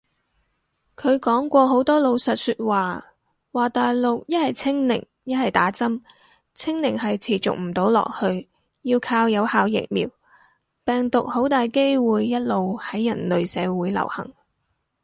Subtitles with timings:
[0.95, 3.13] 佢講過好多老實說話，
[3.51, 6.01] 話大陸一係清零一係打針，
[6.55, 8.49] 清零係持續唔到落去，
[8.81, 10.09] 要靠有效疫苗，
[10.83, 14.33] 病毒好大機會一路喺人類社會流行